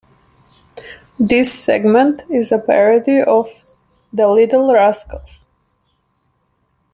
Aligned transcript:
This 1.19 1.53
segment 1.53 2.23
is 2.27 2.51
a 2.51 2.57
parody 2.57 3.21
of 3.21 3.65
"The 4.11 4.27
Little 4.27 4.73
Rascals". 4.73 5.45